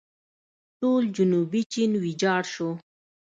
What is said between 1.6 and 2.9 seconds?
چین ویجاړ شو.